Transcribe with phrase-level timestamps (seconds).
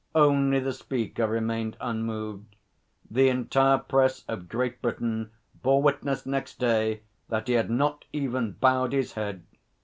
[0.15, 2.55] Only the Speaker remained unmoved.
[3.11, 5.29] The entire press of Great Britain
[5.61, 9.43] bore witness next day that he had not even bowed his head.